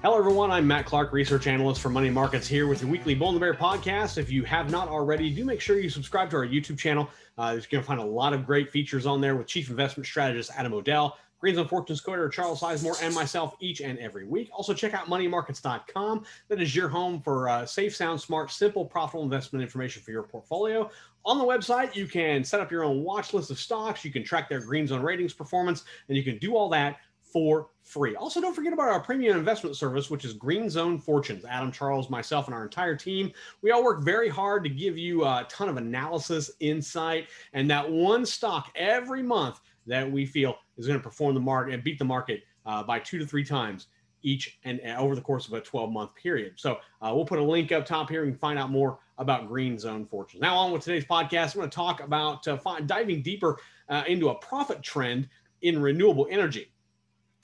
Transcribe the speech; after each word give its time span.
Hello, 0.00 0.16
everyone. 0.16 0.52
I'm 0.52 0.64
Matt 0.64 0.86
Clark, 0.86 1.12
research 1.12 1.48
analyst 1.48 1.80
for 1.80 1.88
Money 1.88 2.08
Markets, 2.08 2.46
here 2.46 2.68
with 2.68 2.82
your 2.82 2.88
weekly 2.88 3.16
Bull 3.16 3.30
and 3.30 3.36
the 3.36 3.40
Bear 3.40 3.52
podcast. 3.52 4.16
If 4.16 4.30
you 4.30 4.44
have 4.44 4.70
not 4.70 4.86
already, 4.86 5.28
do 5.28 5.44
make 5.44 5.60
sure 5.60 5.80
you 5.80 5.90
subscribe 5.90 6.30
to 6.30 6.36
our 6.36 6.46
YouTube 6.46 6.78
channel. 6.78 7.10
Uh, 7.36 7.50
you're 7.54 7.66
going 7.68 7.82
to 7.82 7.82
find 7.82 7.98
a 7.98 8.04
lot 8.04 8.32
of 8.32 8.46
great 8.46 8.70
features 8.70 9.06
on 9.06 9.20
there 9.20 9.34
with 9.34 9.48
Chief 9.48 9.70
Investment 9.70 10.06
Strategist 10.06 10.52
Adam 10.56 10.72
O'Dell, 10.72 11.18
Green 11.40 11.56
Zone 11.56 11.66
Fortunes 11.66 12.00
co-editor 12.00 12.28
Charles 12.28 12.60
Sizemore, 12.60 13.02
and 13.02 13.12
myself 13.12 13.56
each 13.58 13.80
and 13.80 13.98
every 13.98 14.24
week. 14.24 14.50
Also, 14.52 14.72
check 14.72 14.94
out 14.94 15.06
moneymarkets.com. 15.06 16.24
That 16.46 16.62
is 16.62 16.76
your 16.76 16.88
home 16.88 17.20
for 17.20 17.48
uh, 17.48 17.66
safe, 17.66 17.96
sound, 17.96 18.20
smart, 18.20 18.52
simple, 18.52 18.84
profitable 18.84 19.24
investment 19.24 19.64
information 19.64 20.00
for 20.00 20.12
your 20.12 20.22
portfolio. 20.22 20.88
On 21.24 21.38
the 21.38 21.44
website, 21.44 21.96
you 21.96 22.06
can 22.06 22.44
set 22.44 22.60
up 22.60 22.70
your 22.70 22.84
own 22.84 23.02
watch 23.02 23.34
list 23.34 23.50
of 23.50 23.58
stocks. 23.58 24.04
You 24.04 24.12
can 24.12 24.22
track 24.22 24.48
their 24.48 24.60
Green 24.60 24.86
Zone 24.86 25.02
ratings 25.02 25.34
performance, 25.34 25.82
and 26.06 26.16
you 26.16 26.22
can 26.22 26.38
do 26.38 26.54
all 26.54 26.68
that 26.68 26.98
for 27.32 27.68
free. 27.82 28.14
Also, 28.16 28.40
don't 28.40 28.54
forget 28.54 28.72
about 28.72 28.88
our 28.88 29.00
premium 29.00 29.36
investment 29.36 29.76
service, 29.76 30.10
which 30.10 30.24
is 30.24 30.34
Green 30.34 30.68
Zone 30.68 30.98
Fortunes. 30.98 31.44
Adam, 31.44 31.72
Charles, 31.72 32.10
myself, 32.10 32.46
and 32.46 32.54
our 32.54 32.64
entire 32.64 32.96
team, 32.96 33.32
we 33.62 33.70
all 33.70 33.82
work 33.82 34.02
very 34.02 34.28
hard 34.28 34.62
to 34.64 34.70
give 34.70 34.98
you 34.98 35.24
a 35.24 35.46
ton 35.48 35.68
of 35.68 35.76
analysis, 35.76 36.50
insight, 36.60 37.28
and 37.52 37.70
that 37.70 37.88
one 37.90 38.26
stock 38.26 38.70
every 38.76 39.22
month 39.22 39.60
that 39.86 40.10
we 40.10 40.26
feel 40.26 40.56
is 40.76 40.86
going 40.86 40.98
to 40.98 41.02
perform 41.02 41.34
the 41.34 41.40
market 41.40 41.74
and 41.74 41.82
beat 41.82 41.98
the 41.98 42.04
market 42.04 42.42
uh, 42.66 42.82
by 42.82 42.98
two 42.98 43.18
to 43.18 43.26
three 43.26 43.44
times 43.44 43.88
each 44.22 44.58
and 44.64 44.80
uh, 44.86 44.96
over 44.98 45.14
the 45.14 45.20
course 45.20 45.46
of 45.46 45.52
a 45.54 45.60
12 45.60 45.90
month 45.90 46.14
period. 46.14 46.52
So 46.56 46.78
uh, 47.00 47.12
we'll 47.14 47.24
put 47.24 47.38
a 47.38 47.42
link 47.42 47.72
up 47.72 47.86
top 47.86 48.10
here. 48.10 48.24
Can 48.24 48.36
find 48.36 48.58
out 48.58 48.70
more 48.70 48.98
about 49.16 49.48
Green 49.48 49.78
Zone 49.78 50.06
Fortunes. 50.06 50.40
Now, 50.40 50.56
on 50.56 50.72
with 50.72 50.82
today's 50.82 51.04
podcast, 51.04 51.54
I'm 51.54 51.60
going 51.60 51.70
to 51.70 51.74
talk 51.74 52.02
about 52.02 52.46
uh, 52.46 52.58
diving 52.86 53.22
deeper 53.22 53.58
uh, 53.88 54.04
into 54.06 54.28
a 54.28 54.34
profit 54.36 54.82
trend 54.82 55.28
in 55.62 55.80
renewable 55.80 56.26
energy. 56.30 56.70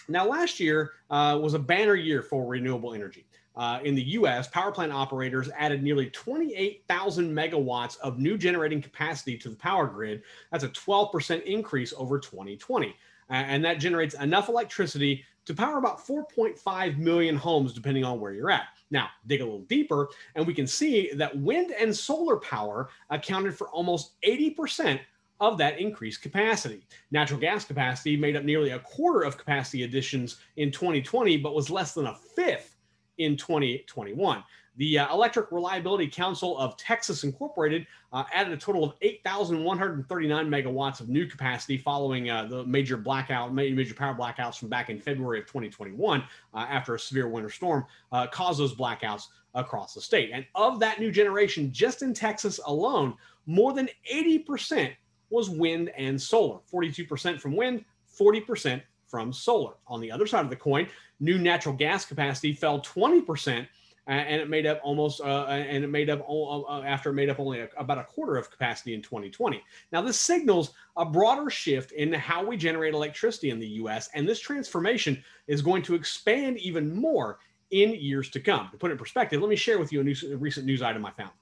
Now, 0.08 0.26
last 0.26 0.60
year 0.60 0.92
uh, 1.10 1.38
was 1.40 1.54
a 1.54 1.58
banner 1.58 1.94
year 1.94 2.22
for 2.22 2.46
renewable 2.46 2.94
energy. 2.94 3.26
Uh, 3.56 3.78
in 3.84 3.94
the 3.94 4.02
US, 4.02 4.48
power 4.48 4.72
plant 4.72 4.92
operators 4.92 5.48
added 5.56 5.82
nearly 5.82 6.10
28,000 6.10 7.32
megawatts 7.32 7.98
of 8.00 8.18
new 8.18 8.36
generating 8.36 8.82
capacity 8.82 9.38
to 9.38 9.48
the 9.48 9.56
power 9.56 9.86
grid. 9.86 10.22
That's 10.50 10.64
a 10.64 10.68
12% 10.70 11.42
increase 11.44 11.94
over 11.96 12.18
2020. 12.18 12.88
Uh, 12.88 13.32
and 13.32 13.64
that 13.64 13.78
generates 13.78 14.14
enough 14.14 14.48
electricity 14.48 15.24
to 15.46 15.54
power 15.54 15.78
about 15.78 16.04
4.5 16.04 16.98
million 16.98 17.36
homes, 17.36 17.72
depending 17.72 18.04
on 18.04 18.18
where 18.18 18.32
you're 18.32 18.50
at. 18.50 18.64
Now, 18.90 19.08
dig 19.26 19.40
a 19.40 19.44
little 19.44 19.60
deeper, 19.60 20.08
and 20.34 20.46
we 20.46 20.54
can 20.54 20.66
see 20.66 21.10
that 21.14 21.36
wind 21.36 21.72
and 21.78 21.94
solar 21.94 22.36
power 22.36 22.88
accounted 23.10 23.56
for 23.56 23.68
almost 23.68 24.20
80% 24.22 25.00
of 25.44 25.58
that 25.58 25.78
increased 25.78 26.22
capacity. 26.22 26.86
Natural 27.10 27.38
gas 27.38 27.64
capacity 27.64 28.16
made 28.16 28.36
up 28.36 28.44
nearly 28.44 28.70
a 28.70 28.78
quarter 28.78 29.22
of 29.22 29.36
capacity 29.36 29.82
additions 29.82 30.36
in 30.56 30.70
2020, 30.70 31.36
but 31.36 31.54
was 31.54 31.70
less 31.70 31.92
than 31.92 32.06
a 32.06 32.14
fifth 32.14 32.76
in 33.18 33.36
2021. 33.36 34.42
The 34.76 34.98
uh, 34.98 35.14
Electric 35.14 35.52
Reliability 35.52 36.08
Council 36.08 36.58
of 36.58 36.76
Texas 36.76 37.22
Incorporated 37.22 37.86
uh, 38.12 38.24
added 38.32 38.52
a 38.52 38.56
total 38.56 38.82
of 38.82 38.94
8,139 39.02 40.48
megawatts 40.48 41.00
of 41.00 41.08
new 41.08 41.26
capacity 41.26 41.78
following 41.78 42.28
uh, 42.28 42.46
the 42.46 42.64
major 42.64 42.96
blackout, 42.96 43.54
major 43.54 43.94
power 43.94 44.14
blackouts 44.14 44.58
from 44.58 44.68
back 44.68 44.90
in 44.90 45.00
February 45.00 45.38
of 45.38 45.46
2021 45.46 46.20
uh, 46.22 46.56
after 46.56 46.96
a 46.96 46.98
severe 46.98 47.28
winter 47.28 47.50
storm 47.50 47.86
uh, 48.10 48.26
caused 48.26 48.58
those 48.58 48.74
blackouts 48.74 49.28
across 49.54 49.94
the 49.94 50.00
state. 50.00 50.30
And 50.32 50.44
of 50.56 50.80
that 50.80 50.98
new 50.98 51.12
generation, 51.12 51.72
just 51.72 52.02
in 52.02 52.12
Texas 52.12 52.58
alone, 52.66 53.14
more 53.46 53.72
than 53.72 53.88
80% 54.12 54.92
was 55.30 55.50
wind 55.50 55.90
and 55.96 56.20
solar 56.20 56.58
42% 56.72 57.40
from 57.40 57.56
wind, 57.56 57.84
40% 58.18 58.82
from 59.06 59.32
solar. 59.32 59.74
On 59.86 60.00
the 60.00 60.10
other 60.10 60.26
side 60.26 60.44
of 60.44 60.50
the 60.50 60.56
coin, 60.56 60.86
new 61.20 61.38
natural 61.38 61.74
gas 61.74 62.04
capacity 62.04 62.52
fell 62.52 62.80
20%. 62.80 63.66
Uh, 64.06 64.10
and 64.10 64.38
it 64.38 64.50
made 64.50 64.66
up 64.66 64.80
almost, 64.84 65.22
uh, 65.22 65.46
and 65.46 65.82
it 65.82 65.86
made 65.86 66.10
up 66.10 66.20
uh, 66.28 66.82
after 66.82 67.08
it 67.08 67.14
made 67.14 67.30
up 67.30 67.40
only 67.40 67.60
a, 67.60 67.68
about 67.78 67.96
a 67.96 68.04
quarter 68.04 68.36
of 68.36 68.50
capacity 68.50 68.92
in 68.92 69.00
2020. 69.00 69.62
Now, 69.92 70.02
this 70.02 70.20
signals 70.20 70.72
a 70.98 71.06
broader 71.06 71.48
shift 71.48 71.92
in 71.92 72.12
how 72.12 72.44
we 72.44 72.58
generate 72.58 72.92
electricity 72.92 73.48
in 73.48 73.58
the 73.58 73.66
U.S., 73.66 74.10
and 74.12 74.28
this 74.28 74.40
transformation 74.40 75.24
is 75.46 75.62
going 75.62 75.82
to 75.84 75.94
expand 75.94 76.58
even 76.58 76.94
more 76.94 77.38
in 77.70 77.94
years 77.94 78.28
to 78.30 78.40
come. 78.40 78.68
To 78.72 78.76
put 78.76 78.90
it 78.90 78.92
in 78.92 78.98
perspective, 78.98 79.40
let 79.40 79.48
me 79.48 79.56
share 79.56 79.78
with 79.78 79.90
you 79.90 80.00
a, 80.00 80.04
new, 80.04 80.14
a 80.32 80.36
recent 80.36 80.66
news 80.66 80.82
item 80.82 81.06
I 81.06 81.10
found. 81.12 81.32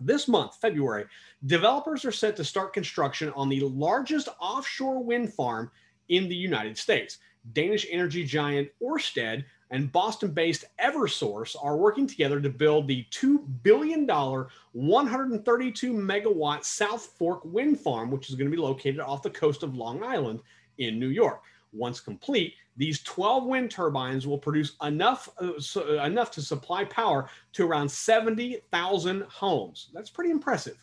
This 0.00 0.28
month, 0.28 0.56
February, 0.56 1.06
developers 1.46 2.04
are 2.04 2.12
set 2.12 2.36
to 2.36 2.44
start 2.44 2.72
construction 2.72 3.32
on 3.36 3.48
the 3.48 3.60
largest 3.60 4.28
offshore 4.40 5.02
wind 5.02 5.32
farm 5.32 5.70
in 6.08 6.28
the 6.28 6.36
United 6.36 6.76
States. 6.78 7.18
Danish 7.52 7.86
energy 7.90 8.24
giant 8.24 8.68
Ørsted 8.82 9.44
and 9.70 9.92
Boston 9.92 10.32
based 10.32 10.64
Eversource 10.80 11.54
are 11.60 11.76
working 11.76 12.06
together 12.06 12.40
to 12.40 12.50
build 12.50 12.88
the 12.88 13.06
$2 13.10 13.44
billion, 13.62 14.06
132 14.06 15.92
megawatt 15.92 16.64
South 16.64 17.06
Fork 17.18 17.44
wind 17.44 17.78
farm, 17.78 18.10
which 18.10 18.28
is 18.28 18.34
going 18.34 18.50
to 18.50 18.56
be 18.56 18.60
located 18.60 19.00
off 19.00 19.22
the 19.22 19.30
coast 19.30 19.62
of 19.62 19.76
Long 19.76 20.02
Island 20.02 20.40
in 20.78 20.98
New 20.98 21.08
York. 21.08 21.42
Once 21.72 22.00
complete, 22.00 22.54
these 22.76 23.02
12 23.02 23.44
wind 23.44 23.70
turbines 23.70 24.26
will 24.26 24.38
produce 24.38 24.76
enough 24.82 25.28
uh, 25.40 25.52
uh, 25.76 26.04
enough 26.04 26.30
to 26.32 26.42
supply 26.42 26.84
power 26.84 27.28
to 27.52 27.66
around 27.66 27.88
70,000 27.88 29.22
homes. 29.24 29.90
That's 29.92 30.10
pretty 30.10 30.30
impressive. 30.30 30.82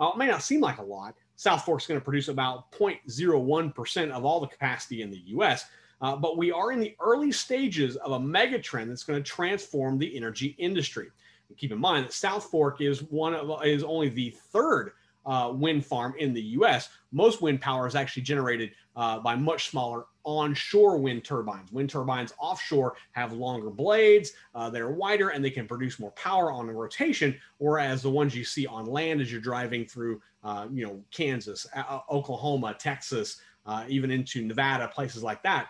Uh, 0.00 0.10
it 0.14 0.18
may 0.18 0.26
not 0.26 0.42
seem 0.42 0.60
like 0.60 0.78
a 0.78 0.82
lot. 0.82 1.14
South 1.36 1.64
Fork 1.64 1.80
is 1.80 1.86
going 1.86 2.00
to 2.00 2.04
produce 2.04 2.28
about 2.28 2.70
0.01% 2.72 4.10
of 4.10 4.24
all 4.24 4.40
the 4.40 4.46
capacity 4.46 5.02
in 5.02 5.10
the 5.10 5.22
U.S. 5.26 5.66
Uh, 6.00 6.16
but 6.16 6.36
we 6.36 6.50
are 6.52 6.72
in 6.72 6.80
the 6.80 6.96
early 7.00 7.32
stages 7.32 7.96
of 7.96 8.12
a 8.12 8.20
mega 8.20 8.58
trend 8.58 8.90
that's 8.90 9.04
going 9.04 9.22
to 9.22 9.28
transform 9.28 9.98
the 9.98 10.16
energy 10.16 10.54
industry. 10.58 11.08
And 11.48 11.56
keep 11.56 11.72
in 11.72 11.78
mind 11.78 12.06
that 12.06 12.12
South 12.12 12.44
Fork 12.44 12.80
is 12.80 13.02
one 13.04 13.34
of 13.34 13.64
is 13.64 13.82
only 13.82 14.08
the 14.08 14.30
third 14.30 14.92
uh, 15.26 15.52
wind 15.54 15.84
farm 15.84 16.14
in 16.18 16.32
the 16.32 16.42
U.S. 16.42 16.88
Most 17.12 17.42
wind 17.42 17.60
power 17.60 17.86
is 17.86 17.94
actually 17.94 18.22
generated 18.22 18.72
uh, 18.96 19.18
by 19.18 19.34
much 19.34 19.68
smaller 19.70 20.06
onshore 20.28 20.98
wind 20.98 21.24
turbines. 21.24 21.72
Wind 21.72 21.88
turbines 21.88 22.34
offshore 22.38 22.96
have 23.12 23.32
longer 23.32 23.70
blades, 23.70 24.32
uh, 24.54 24.68
they're 24.68 24.90
wider, 24.90 25.30
and 25.30 25.42
they 25.42 25.50
can 25.50 25.66
produce 25.66 25.98
more 25.98 26.10
power 26.10 26.52
on 26.52 26.68
a 26.68 26.72
rotation. 26.72 27.34
Whereas 27.56 28.02
the 28.02 28.10
ones 28.10 28.36
you 28.36 28.44
see 28.44 28.66
on 28.66 28.84
land 28.84 29.22
as 29.22 29.32
you're 29.32 29.40
driving 29.40 29.86
through, 29.86 30.20
uh, 30.44 30.68
you 30.70 30.84
know, 30.84 31.02
Kansas, 31.10 31.66
uh, 31.74 32.00
Oklahoma, 32.10 32.76
Texas, 32.78 33.40
uh, 33.64 33.86
even 33.88 34.10
into 34.10 34.42
Nevada, 34.44 34.88
places 34.88 35.22
like 35.22 35.42
that, 35.44 35.68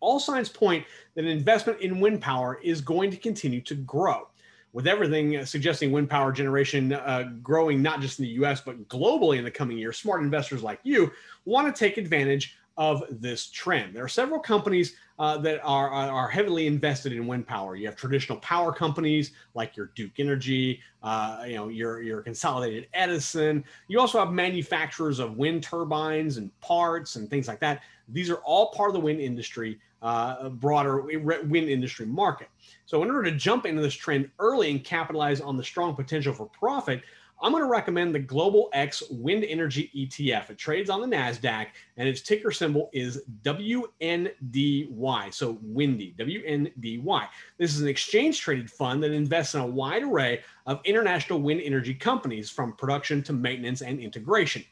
all 0.00 0.20
signs 0.20 0.48
point 0.48 0.84
that 1.14 1.24
investment 1.24 1.80
in 1.80 2.00
wind 2.00 2.20
power 2.20 2.60
is 2.62 2.80
going 2.80 3.10
to 3.10 3.16
continue 3.16 3.60
to 3.62 3.74
grow. 3.74 4.28
With 4.72 4.86
everything 4.86 5.44
suggesting 5.46 5.90
wind 5.90 6.10
power 6.10 6.32
generation 6.32 6.92
uh, 6.92 7.30
growing 7.42 7.80
not 7.80 8.00
just 8.00 8.18
in 8.18 8.24
the 8.24 8.32
US, 8.42 8.60
but 8.60 8.88
globally 8.88 9.38
in 9.38 9.44
the 9.44 9.50
coming 9.50 9.78
years, 9.78 9.96
smart 9.96 10.22
investors 10.22 10.62
like 10.62 10.80
you 10.82 11.10
want 11.46 11.74
to 11.74 11.78
take 11.78 11.96
advantage 11.96 12.58
of 12.76 13.02
this 13.10 13.46
trend. 13.46 13.94
There 13.94 14.04
are 14.04 14.08
several 14.08 14.38
companies 14.38 14.96
uh, 15.18 15.38
that 15.38 15.60
are, 15.64 15.88
are 15.88 16.28
heavily 16.28 16.66
invested 16.66 17.12
in 17.12 17.26
wind 17.26 17.46
power. 17.46 17.74
You 17.74 17.86
have 17.86 17.96
traditional 17.96 18.38
power 18.40 18.70
companies 18.70 19.32
like 19.54 19.76
your 19.76 19.90
Duke 19.94 20.18
Energy, 20.18 20.80
uh, 21.02 21.44
you 21.46 21.54
know, 21.54 21.68
your 21.68 22.02
your 22.02 22.20
Consolidated 22.20 22.88
Edison. 22.92 23.64
You 23.88 23.98
also 23.98 24.18
have 24.18 24.30
manufacturers 24.30 25.18
of 25.18 25.38
wind 25.38 25.62
turbines 25.62 26.36
and 26.36 26.50
parts 26.60 27.16
and 27.16 27.30
things 27.30 27.48
like 27.48 27.60
that. 27.60 27.82
These 28.08 28.28
are 28.28 28.38
all 28.44 28.72
part 28.72 28.90
of 28.90 28.94
the 28.94 29.00
wind 29.00 29.20
industry, 29.20 29.78
uh, 30.02 30.48
broader 30.48 31.00
wind 31.00 31.68
industry 31.68 32.06
market. 32.06 32.48
So, 32.84 33.02
in 33.02 33.10
order 33.10 33.30
to 33.30 33.36
jump 33.36 33.66
into 33.66 33.82
this 33.82 33.94
trend 33.94 34.30
early 34.38 34.70
and 34.70 34.84
capitalize 34.84 35.40
on 35.40 35.56
the 35.56 35.64
strong 35.64 35.94
potential 35.94 36.32
for 36.32 36.46
profit, 36.46 37.02
I'm 37.42 37.52
going 37.52 37.62
to 37.62 37.68
recommend 37.68 38.14
the 38.14 38.18
Global 38.18 38.70
X 38.72 39.02
Wind 39.10 39.44
Energy 39.44 39.90
ETF. 39.94 40.50
It 40.50 40.58
trades 40.58 40.88
on 40.88 41.02
the 41.02 41.06
NASDAQ 41.06 41.66
and 41.98 42.08
its 42.08 42.22
ticker 42.22 42.50
symbol 42.50 42.88
is 42.94 43.22
WNDY. 43.42 45.34
So 45.34 45.58
windy, 45.60 46.14
WNDY. 46.18 47.28
This 47.58 47.74
is 47.74 47.82
an 47.82 47.88
exchange 47.88 48.40
traded 48.40 48.70
fund 48.70 49.02
that 49.02 49.12
invests 49.12 49.54
in 49.54 49.60
a 49.60 49.66
wide 49.66 50.02
array 50.02 50.40
of 50.64 50.80
international 50.84 51.40
wind 51.40 51.60
energy 51.62 51.92
companies 51.92 52.48
from 52.50 52.72
production 52.72 53.22
to 53.24 53.34
maintenance 53.34 53.82
and 53.82 54.00
integration. 54.00 54.64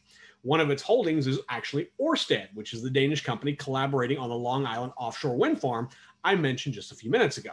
One 0.44 0.60
of 0.60 0.70
its 0.70 0.82
holdings 0.82 1.26
is 1.26 1.40
actually 1.48 1.88
Orsted, 1.98 2.48
which 2.52 2.74
is 2.74 2.82
the 2.82 2.90
Danish 2.90 3.24
company 3.24 3.54
collaborating 3.54 4.18
on 4.18 4.28
the 4.28 4.36
Long 4.36 4.66
Island 4.66 4.92
offshore 4.98 5.36
wind 5.36 5.58
farm 5.58 5.88
I 6.22 6.34
mentioned 6.34 6.74
just 6.74 6.92
a 6.92 6.94
few 6.94 7.10
minutes 7.10 7.38
ago. 7.38 7.52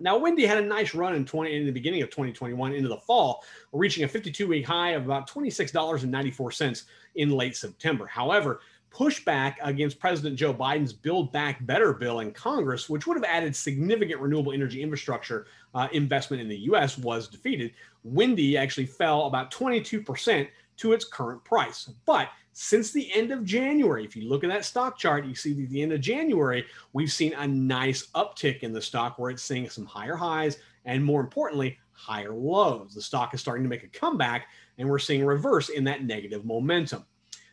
Now, 0.00 0.18
Windy 0.18 0.44
had 0.44 0.58
a 0.58 0.66
nice 0.66 0.94
run 0.94 1.14
in 1.14 1.24
20 1.24 1.54
in 1.54 1.64
the 1.64 1.70
beginning 1.70 2.02
of 2.02 2.10
2021 2.10 2.74
into 2.74 2.88
the 2.88 2.96
fall, 2.96 3.44
reaching 3.72 4.02
a 4.02 4.08
52-week 4.08 4.66
high 4.66 4.90
of 4.90 5.04
about 5.04 5.30
$26.94 5.30 6.84
in 7.14 7.30
late 7.30 7.56
September. 7.56 8.06
However, 8.06 8.60
pushback 8.92 9.56
against 9.62 10.00
President 10.00 10.36
Joe 10.36 10.52
Biden's 10.52 10.92
Build 10.92 11.32
Back 11.32 11.64
Better 11.66 11.92
bill 11.92 12.18
in 12.18 12.32
Congress, 12.32 12.88
which 12.88 13.06
would 13.06 13.16
have 13.16 13.24
added 13.24 13.54
significant 13.54 14.20
renewable 14.20 14.52
energy 14.52 14.82
infrastructure 14.82 15.46
uh, 15.74 15.86
investment 15.92 16.42
in 16.42 16.48
the 16.48 16.58
U.S., 16.58 16.98
was 16.98 17.28
defeated. 17.28 17.72
Windy 18.02 18.56
actually 18.56 18.86
fell 18.86 19.26
about 19.26 19.52
22% 19.52 20.48
to 20.82 20.92
its 20.92 21.04
current 21.04 21.42
price. 21.44 21.90
But 22.06 22.28
since 22.52 22.90
the 22.90 23.10
end 23.14 23.30
of 23.30 23.44
January. 23.44 24.04
If 24.04 24.14
you 24.14 24.28
look 24.28 24.44
at 24.44 24.50
that 24.50 24.64
stock 24.64 24.98
chart, 24.98 25.24
you 25.24 25.34
see 25.34 25.52
at 25.52 25.70
the 25.70 25.80
end 25.80 25.92
of 25.92 26.00
January, 26.00 26.66
we've 26.92 27.12
seen 27.12 27.32
a 27.34 27.46
nice 27.46 28.08
uptick 28.14 28.60
in 28.60 28.72
the 28.72 28.82
stock 28.82 29.18
where 29.18 29.30
it's 29.30 29.42
seeing 29.42 29.68
some 29.70 29.86
higher 29.86 30.16
highs 30.16 30.58
and 30.84 31.02
more 31.02 31.20
importantly, 31.20 31.78
higher 31.92 32.34
lows. 32.34 32.94
The 32.94 33.00
stock 33.00 33.32
is 33.32 33.40
starting 33.40 33.62
to 33.62 33.70
make 33.70 33.84
a 33.84 33.88
comeback 33.88 34.48
and 34.76 34.88
we're 34.88 34.98
seeing 34.98 35.24
reverse 35.24 35.70
in 35.70 35.84
that 35.84 36.04
negative 36.04 36.44
momentum. 36.44 37.04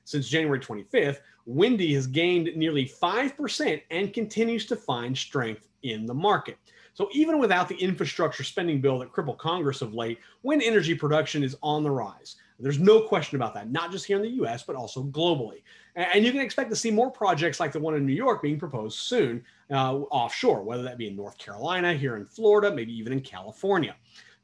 Since 0.04 0.28
January 0.28 0.60
25th, 0.60 1.20
Windy 1.46 1.94
has 1.94 2.08
gained 2.08 2.50
nearly 2.56 2.86
5% 2.86 3.82
and 3.92 4.14
continues 4.14 4.66
to 4.66 4.76
find 4.76 5.18
strength 5.18 5.68
in 5.84 6.06
the 6.06 6.14
market. 6.14 6.58
So 6.94 7.08
even 7.14 7.40
without 7.40 7.70
the 7.70 7.78
infrastructure 7.78 8.44
spending 8.44 8.82
bill 8.82 9.00
that 9.00 9.14
crippled 9.14 9.38
Congress 9.38 9.82
of 9.82 9.94
late, 9.94 10.20
wind 10.44 10.62
energy 10.64 10.96
production 10.96 11.44
is 11.44 11.56
on 11.62 11.84
the 11.84 11.92
rise. 11.92 12.36
There's 12.60 12.80
no 12.80 13.02
question 13.02 13.38
about 13.38 13.54
that, 13.54 13.72
not 13.72 13.92
just 13.92 14.06
here 14.06 14.18
in 14.18 14.24
the 14.24 14.44
US, 14.44 14.64
but 14.64 14.76
also 14.76 15.04
globally. 15.04 15.62
And 15.96 16.26
you 16.26 16.32
can 16.32 16.42
expect 16.42 16.70
to 16.70 16.76
see 16.76 16.92
more 16.92 17.10
projects 17.10 17.60
like 17.60 17.72
the 17.72 17.80
one 17.80 17.96
in 17.96 18.06
New 18.06 18.14
York 18.14 18.42
being 18.42 18.60
proposed 18.60 19.00
soon 19.00 19.44
uh, 19.72 19.96
offshore, 19.96 20.64
whether 20.64 20.84
that 20.84 20.98
be 20.98 21.08
in 21.08 21.16
North 21.16 21.38
Carolina, 21.38 21.94
here 21.94 22.16
in 22.16 22.26
Florida, 22.26 22.74
maybe 22.74 22.94
even 22.98 23.14
in 23.14 23.22
California. 23.22 23.96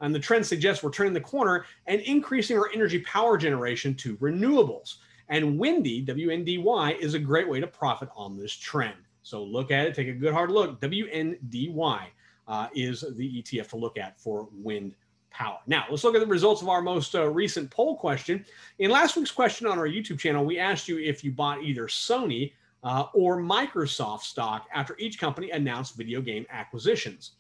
And 0.02 0.14
the 0.14 0.20
trend 0.20 0.46
suggests 0.46 0.84
we're 0.84 0.92
turning 0.92 1.14
the 1.14 1.22
corner 1.22 1.66
and 1.88 2.02
increasing 2.02 2.58
our 2.58 2.70
energy 2.74 3.00
power 3.00 3.38
generation 3.38 3.96
to 3.96 4.18
renewables. 4.18 4.96
And 5.30 5.58
Windy, 5.58 6.06
WNDY, 6.06 6.98
is 7.00 7.14
a 7.14 7.20
great 7.20 7.48
way 7.48 7.60
to 7.60 7.68
profit 7.68 8.10
on 8.16 8.38
this 8.38 8.54
trend. 8.54 8.96
So 9.24 9.44
look 9.44 9.72
at 9.72 9.88
it, 9.88 9.96
take 9.96 10.08
a 10.08 10.14
good 10.14 10.34
hard 10.34 10.52
look. 10.52 10.80
WNDY 10.82 12.02
uh, 12.48 12.68
is 12.76 13.04
the 13.16 13.42
ETF 13.42 13.70
to 13.70 13.78
look 13.78 13.98
at 13.98 14.20
for 14.20 14.48
wind 14.54 14.96
power. 15.36 15.60
Now, 15.68 15.86
let's 15.90 16.04
look 16.04 16.16
at 16.16 16.22
the 16.22 16.28
results 16.28 16.62
of 16.62 16.70
our 16.70 16.82
most 16.82 17.14
uh, 17.14 17.28
recent 17.28 17.70
poll 17.70 17.98
question. 17.98 18.46
In 18.80 18.90
last 18.90 19.18
week's 19.18 19.32
question 19.32 19.68
on 19.68 19.78
our 19.78 19.88
YouTube 19.88 20.18
channel, 20.18 20.46
we 20.46 20.58
asked 20.58 20.88
you 20.88 20.98
if 20.98 21.24
you 21.24 21.32
bought 21.32 21.62
either 21.62 21.88
Sony 21.88 22.54
uh, 22.84 23.08
or 23.14 23.38
Microsoft 23.38 24.22
stock 24.22 24.68
after 24.74 24.96
each 24.98 25.20
company 25.20 25.52
announced 25.52 25.98
video 25.98 26.22
game 26.22 26.46
acquisitions. 26.50 27.32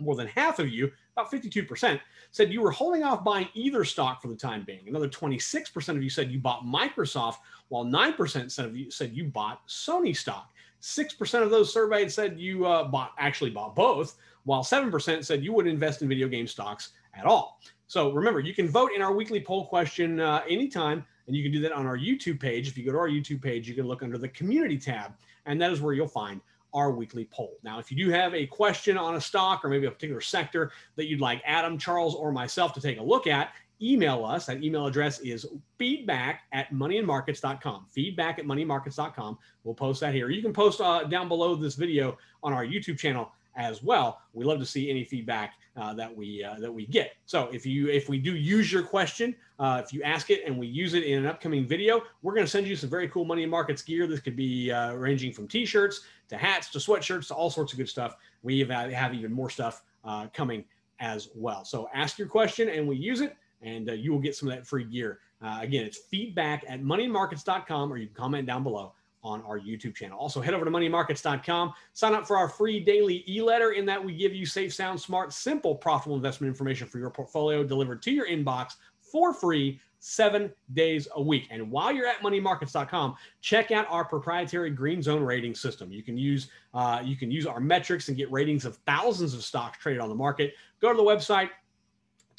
More 0.00 0.16
than 0.16 0.26
half 0.26 0.58
of 0.58 0.68
you, 0.68 0.90
about 1.16 1.30
52%, 1.30 2.00
said 2.30 2.52
you 2.52 2.62
were 2.62 2.70
holding 2.70 3.04
off 3.04 3.22
buying 3.22 3.48
either 3.54 3.84
stock 3.84 4.20
for 4.20 4.28
the 4.28 4.36
time 4.36 4.64
being. 4.64 4.88
Another 4.88 5.08
26% 5.08 5.88
of 5.90 6.02
you 6.02 6.10
said 6.10 6.30
you 6.30 6.38
bought 6.38 6.64
Microsoft, 6.64 7.36
while 7.68 7.84
9% 7.84 8.50
said 8.50 8.64
of 8.64 8.76
you 8.76 8.90
said 8.90 9.12
you 9.12 9.24
bought 9.24 9.66
Sony 9.68 10.16
stock. 10.16 10.50
6% 10.80 11.42
of 11.42 11.50
those 11.50 11.72
surveyed 11.72 12.10
said 12.10 12.40
you 12.40 12.66
uh, 12.66 12.84
bought 12.84 13.12
actually 13.18 13.50
bought 13.50 13.76
both, 13.76 14.16
while 14.44 14.62
7% 14.62 15.24
said 15.24 15.44
you 15.44 15.52
would 15.52 15.66
invest 15.66 16.02
in 16.02 16.08
video 16.08 16.26
game 16.26 16.46
stocks 16.46 16.90
at 17.14 17.24
all. 17.24 17.60
So 17.86 18.10
remember, 18.12 18.40
you 18.40 18.54
can 18.54 18.68
vote 18.68 18.90
in 18.94 19.02
our 19.02 19.12
weekly 19.12 19.40
poll 19.40 19.66
question 19.66 20.18
uh, 20.20 20.42
anytime, 20.48 21.04
and 21.26 21.36
you 21.36 21.42
can 21.42 21.52
do 21.52 21.60
that 21.60 21.72
on 21.72 21.86
our 21.86 21.96
YouTube 21.96 22.40
page. 22.40 22.68
If 22.68 22.78
you 22.78 22.84
go 22.84 22.92
to 22.92 22.98
our 22.98 23.08
YouTube 23.08 23.42
page, 23.42 23.68
you 23.68 23.74
can 23.74 23.86
look 23.86 24.02
under 24.02 24.18
the 24.18 24.28
community 24.28 24.78
tab, 24.78 25.12
and 25.46 25.60
that 25.60 25.70
is 25.72 25.80
where 25.80 25.92
you'll 25.92 26.08
find 26.08 26.40
our 26.74 26.90
weekly 26.90 27.28
poll. 27.30 27.58
Now, 27.62 27.78
if 27.78 27.90
you 27.90 28.02
do 28.02 28.10
have 28.10 28.34
a 28.34 28.46
question 28.46 28.96
on 28.96 29.16
a 29.16 29.20
stock 29.20 29.64
or 29.64 29.68
maybe 29.68 29.86
a 29.86 29.90
particular 29.90 30.22
sector 30.22 30.72
that 30.96 31.06
you'd 31.06 31.20
like 31.20 31.42
Adam, 31.44 31.76
Charles, 31.76 32.14
or 32.14 32.32
myself 32.32 32.72
to 32.74 32.80
take 32.80 32.98
a 32.98 33.02
look 33.02 33.26
at, 33.26 33.52
email 33.82 34.24
us. 34.24 34.46
That 34.46 34.62
email 34.62 34.86
address 34.86 35.18
is 35.20 35.46
feedback 35.76 36.42
at 36.52 36.72
moneyandmarkets.com. 36.72 37.86
Feedback 37.90 38.38
at 38.38 38.46
moneymarkets.com. 38.46 39.38
We'll 39.64 39.74
post 39.74 40.00
that 40.00 40.14
here. 40.14 40.30
You 40.30 40.40
can 40.40 40.52
post 40.52 40.80
uh, 40.80 41.04
down 41.04 41.28
below 41.28 41.54
this 41.56 41.74
video 41.74 42.16
on 42.42 42.52
our 42.52 42.64
YouTube 42.64 42.98
channel 42.98 43.32
as 43.56 43.82
well. 43.82 44.20
We 44.32 44.44
love 44.44 44.58
to 44.58 44.66
see 44.66 44.90
any 44.90 45.04
feedback 45.04 45.54
uh, 45.76 45.94
that 45.94 46.14
we 46.14 46.44
uh, 46.44 46.56
that 46.60 46.72
we 46.72 46.86
get. 46.86 47.12
So 47.26 47.48
if 47.52 47.64
you 47.64 47.88
if 47.88 48.08
we 48.08 48.18
do 48.18 48.36
use 48.36 48.72
your 48.72 48.82
question, 48.82 49.34
uh, 49.58 49.80
if 49.84 49.92
you 49.92 50.02
ask 50.02 50.30
it 50.30 50.42
and 50.46 50.58
we 50.58 50.66
use 50.66 50.94
it 50.94 51.04
in 51.04 51.18
an 51.18 51.26
upcoming 51.26 51.66
video, 51.66 52.02
we're 52.22 52.34
going 52.34 52.46
to 52.46 52.50
send 52.50 52.66
you 52.66 52.76
some 52.76 52.90
very 52.90 53.08
cool 53.08 53.24
money 53.24 53.46
markets 53.46 53.82
gear. 53.82 54.06
This 54.06 54.20
could 54.20 54.36
be 54.36 54.70
uh, 54.70 54.94
ranging 54.94 55.32
from 55.32 55.48
t-shirts 55.48 56.02
to 56.28 56.36
hats 56.36 56.70
to 56.70 56.78
sweatshirts 56.78 57.28
to 57.28 57.34
all 57.34 57.50
sorts 57.50 57.72
of 57.72 57.78
good 57.78 57.88
stuff. 57.88 58.16
We 58.42 58.58
have, 58.60 58.70
have 58.70 59.14
even 59.14 59.32
more 59.32 59.50
stuff 59.50 59.82
uh, 60.04 60.26
coming 60.34 60.64
as 61.00 61.30
well. 61.34 61.64
So 61.64 61.88
ask 61.94 62.18
your 62.18 62.28
question 62.28 62.68
and 62.68 62.86
we 62.86 62.96
use 62.96 63.20
it, 63.20 63.36
and 63.62 63.88
uh, 63.88 63.94
you 63.94 64.12
will 64.12 64.20
get 64.20 64.36
some 64.36 64.48
of 64.48 64.54
that 64.54 64.66
free 64.66 64.84
gear. 64.84 65.20
again, 65.40 65.84
it's 65.84 65.98
feedback 65.98 66.64
at 66.68 66.82
moneyandmarkets.com, 66.82 67.92
or 67.92 67.96
you 67.96 68.06
can 68.06 68.14
comment 68.14 68.46
down 68.46 68.62
below 68.62 68.92
on 69.22 69.42
our 69.42 69.58
YouTube 69.58 69.94
channel. 69.94 70.18
Also, 70.18 70.40
head 70.40 70.54
over 70.54 70.64
to 70.64 70.70
moneymarkets.com, 70.70 71.72
sign 71.92 72.14
up 72.14 72.26
for 72.26 72.36
our 72.36 72.48
free 72.48 72.80
daily 72.80 73.24
e 73.28 73.40
letter. 73.40 73.72
In 73.72 73.86
that, 73.86 74.02
we 74.04 74.14
give 74.14 74.34
you 74.34 74.46
safe, 74.46 74.74
sound, 74.74 75.00
smart, 75.00 75.32
simple, 75.32 75.74
profitable 75.74 76.16
investment 76.16 76.48
information 76.48 76.86
for 76.86 76.98
your 76.98 77.10
portfolio 77.10 77.62
delivered 77.64 78.02
to 78.02 78.10
your 78.10 78.26
inbox 78.26 78.76
for 79.00 79.32
free 79.32 79.80
seven 80.02 80.52
days 80.72 81.06
a 81.14 81.22
week. 81.22 81.46
And 81.50 81.70
while 81.70 81.92
you're 81.92 82.08
at 82.08 82.20
moneymarkets.com, 82.22 83.14
check 83.40 83.70
out 83.70 83.86
our 83.88 84.04
proprietary 84.04 84.70
green 84.70 85.00
zone 85.00 85.22
rating 85.22 85.54
system. 85.54 85.92
You 85.92 86.02
can 86.02 86.18
use 86.18 86.48
uh, 86.74 87.00
you 87.04 87.16
can 87.16 87.30
use 87.30 87.46
our 87.46 87.60
metrics 87.60 88.08
and 88.08 88.16
get 88.16 88.30
ratings 88.32 88.64
of 88.64 88.76
thousands 88.86 89.34
of 89.34 89.44
stocks 89.44 89.78
traded 89.78 90.00
on 90.00 90.08
the 90.08 90.14
market. 90.14 90.54
Go 90.80 90.90
to 90.90 90.96
the 90.96 91.02
website, 91.02 91.50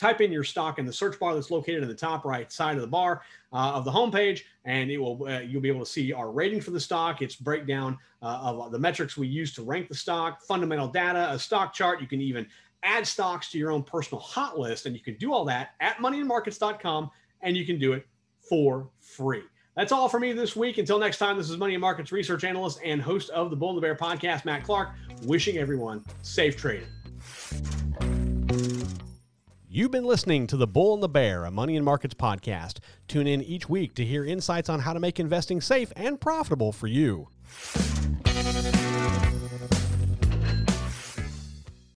type 0.04 0.20
in 0.20 0.34
your 0.34 0.44
stock 0.44 0.80
in 0.80 0.86
the 0.86 0.92
search 0.92 1.18
bar 1.18 1.34
that's 1.34 1.50
located 1.50 1.82
in 1.82 1.88
the 1.88 1.96
top 1.96 2.26
right 2.26 2.52
side 2.52 2.76
of 2.76 2.82
the 2.82 2.88
bar 2.88 3.22
uh, 3.54 3.72
of 3.74 3.86
the 3.86 3.92
homepage, 3.92 4.42
and 4.66 4.92
it 4.92 4.98
will 4.98 5.26
uh, 5.28 5.40
you'll 5.40 5.62
be 5.62 5.70
able 5.70 5.80
to 5.80 5.90
see 5.90 6.12
our 6.12 6.30
rating 6.30 6.60
for 6.60 6.72
the 6.72 6.80
stock, 6.80 7.22
its 7.22 7.36
breakdown 7.36 7.98
uh, 8.22 8.40
of 8.44 8.72
the 8.74 8.80
metrics 8.80 9.16
we 9.16 9.28
use 9.28 9.54
to 9.54 9.64
rank 9.64 9.88
the 9.88 9.96
stock, 9.96 10.42
fundamental 10.42 10.90
data, 10.90 11.32
a 11.32 11.40
stock 11.40 11.74
chart. 11.74 12.02
You 12.02 12.08
can 12.08 12.20
even 12.20 12.46
add 12.84 13.08
stocks 13.08 13.50
to 13.52 13.58
your 13.58 13.72
own 13.72 13.82
personal 13.82 14.20
hot 14.20 14.60
list, 14.60 14.86
and 14.86 14.96
you 14.96 15.02
can 15.02 15.16
do 15.16 15.32
all 15.32 15.46
that 15.46 15.70
at 15.80 15.96
moneyandmarkets.com, 15.98 17.10
and 17.42 17.56
you 17.56 17.66
can 17.66 17.80
do 17.80 17.94
it 17.94 18.06
for 18.50 18.90
free. 19.00 19.44
That's 19.76 19.94
all 19.94 20.10
for 20.10 20.20
me 20.20 20.34
this 20.34 20.54
week. 20.54 20.78
Until 20.80 21.00
next 21.00 21.18
time, 21.18 21.38
this 21.38 21.50
is 21.50 21.58
Money 21.58 21.76
and 21.76 21.82
Markets 21.82 22.12
research 22.12 22.44
analyst 22.44 22.80
and 22.84 23.02
host 23.02 23.30
of 23.30 23.50
the 23.50 23.56
Bull 23.56 23.70
and 23.70 23.78
the 23.78 23.82
Bear 23.82 23.96
podcast, 23.96 24.44
Matt 24.44 24.66
Clark, 24.66 24.90
wishing 25.24 25.58
everyone 25.58 26.04
safe 26.22 26.58
trading. 26.58 26.90
You've 29.76 29.90
been 29.90 30.06
listening 30.06 30.46
to 30.48 30.56
The 30.56 30.68
Bull 30.68 30.94
and 30.94 31.02
the 31.02 31.10
Bear, 31.10 31.46
a 31.46 31.50
Money 31.50 31.76
and 31.76 31.84
Markets 31.84 32.14
podcast. 32.14 32.78
Tune 33.08 33.26
in 33.26 33.42
each 33.42 33.68
week 33.68 33.96
to 33.96 34.06
hear 34.06 34.24
insights 34.24 34.70
on 34.70 34.82
how 34.82 34.94
to 34.94 35.00
make 35.00 35.20
investing 35.20 35.62
safe 35.62 35.92
and 35.96 36.22
profitable 36.22 36.72
for 36.72 36.86
you. 36.86 37.30